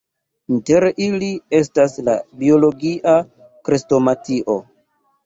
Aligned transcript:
Inter 0.53 0.85
ili 1.07 1.27
estas 1.57 1.93
la 2.07 2.15
Biologia 2.39 3.13
Krestomatio. 3.69 4.57